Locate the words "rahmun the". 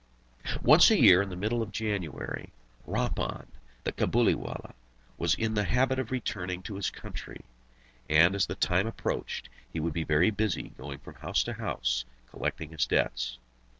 2.87-3.91